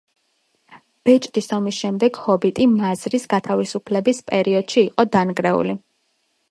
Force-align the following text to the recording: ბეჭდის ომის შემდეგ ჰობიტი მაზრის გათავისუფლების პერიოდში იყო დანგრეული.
ბეჭდის 1.09 1.49
ომის 1.57 1.81
შემდეგ 1.83 2.17
ჰობიტი 2.23 2.67
მაზრის 2.73 3.29
გათავისუფლების 3.35 4.27
პერიოდში 4.33 4.87
იყო 4.89 5.11
დანგრეული. 5.17 5.83